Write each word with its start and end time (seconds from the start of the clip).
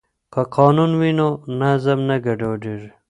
که 0.33 0.41
قانون 0.55 0.91
وي 0.99 1.11
نو 1.19 1.27
نظم 1.61 1.99
نه 2.09 2.15
ګډوډیږي. 2.25 2.89